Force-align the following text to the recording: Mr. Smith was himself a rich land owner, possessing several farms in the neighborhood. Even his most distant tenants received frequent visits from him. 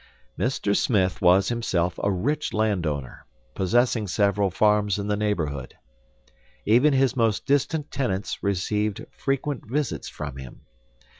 Mr. 0.35 0.75
Smith 0.75 1.21
was 1.21 1.49
himself 1.49 1.99
a 2.01 2.11
rich 2.11 2.53
land 2.55 2.87
owner, 2.87 3.27
possessing 3.53 4.07
several 4.07 4.49
farms 4.49 4.97
in 4.97 5.07
the 5.07 5.15
neighborhood. 5.15 5.75
Even 6.65 6.91
his 6.91 7.15
most 7.15 7.45
distant 7.45 7.91
tenants 7.91 8.41
received 8.41 9.05
frequent 9.11 9.61
visits 9.69 10.09
from 10.09 10.37
him. 10.37 10.65